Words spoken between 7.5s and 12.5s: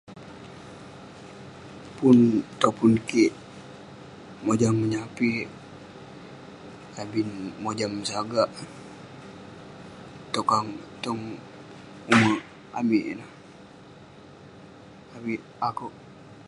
mojam sagak, tong umerk